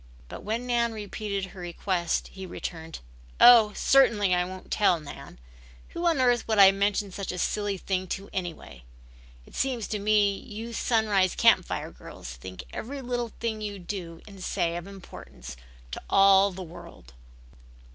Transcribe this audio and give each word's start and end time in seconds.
But 0.29 0.41
when 0.41 0.65
Nan 0.65 0.93
repeated 0.93 1.51
her 1.51 1.59
request 1.61 2.29
he 2.29 2.47
returned. 2.47 3.01
"Oh, 3.39 3.71
certainly 3.75 4.33
I 4.33 4.43
won't 4.43 4.71
tell, 4.71 4.99
Nan. 4.99 5.37
Who 5.89 6.07
on 6.07 6.19
earth 6.19 6.47
would 6.47 6.57
I 6.57 6.71
mention 6.71 7.11
such 7.11 7.31
a 7.31 7.37
silly 7.37 7.77
thing 7.77 8.07
to 8.17 8.27
anyway? 8.33 8.83
It 9.45 9.53
seems 9.53 9.85
to 9.89 9.99
me 9.99 10.39
you 10.39 10.73
Sunrise 10.73 11.35
Camp 11.35 11.67
Fire 11.67 11.91
girls 11.91 12.31
think 12.33 12.63
every 12.73 13.03
little 13.03 13.29
thing 13.39 13.61
you 13.61 13.77
do 13.77 14.21
and 14.27 14.43
say 14.43 14.75
of 14.75 14.87
importance 14.87 15.55
to 15.91 16.01
all 16.09 16.49
the 16.49 16.63
world." 16.63 17.13